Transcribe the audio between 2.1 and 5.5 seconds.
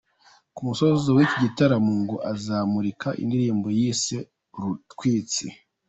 azamurika indirimbo yise ‘Rutwitsi’.